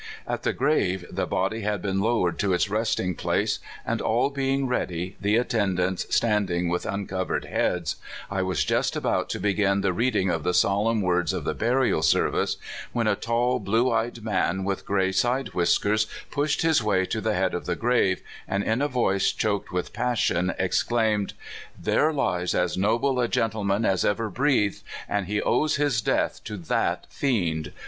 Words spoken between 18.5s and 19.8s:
in a voice choked